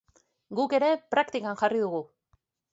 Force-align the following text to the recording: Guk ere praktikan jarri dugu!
Guk 0.59 0.73
ere 0.77 0.89
praktikan 1.15 1.61
jarri 1.63 1.85
dugu! 1.87 2.03